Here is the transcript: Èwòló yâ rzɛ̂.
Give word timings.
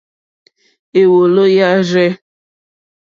Èwòló 1.01 1.43
yâ 1.55 1.67
rzɛ̂. 1.87 2.09